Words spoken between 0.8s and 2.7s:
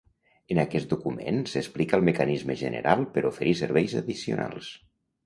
document s'explica el mecanisme